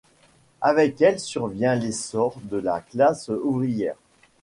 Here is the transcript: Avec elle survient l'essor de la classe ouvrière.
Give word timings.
Avec 0.61 0.99
elle 1.03 1.19
survient 1.19 1.75
l'essor 1.75 2.33
de 2.49 2.57
la 2.57 2.81
classe 2.81 3.29
ouvrière. 3.29 3.97